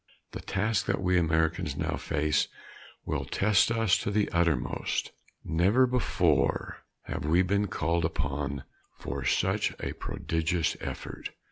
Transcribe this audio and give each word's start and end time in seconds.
The 0.31 0.41
task 0.41 0.87
that 0.87 0.99
we 0.99 1.15
Americans 1.19 1.77
now 1.77 1.95
face 1.95 2.47
will 3.05 3.23
test 3.23 3.69
us 3.69 3.95
to 3.99 4.09
the 4.09 4.27
uttermost. 4.31 5.11
Never 5.45 5.85
before 5.85 6.77
have 7.03 7.23
we 7.23 7.43
been 7.43 7.67
called 7.67 8.03
upon 8.03 8.63
for 8.97 9.23
such 9.23 9.75
a 9.79 9.93
prodigious 9.93 10.75
effort. 10.81 11.29